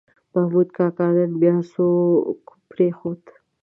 [0.33, 3.21] محمود کاکا نن بیا څوک پرېښود.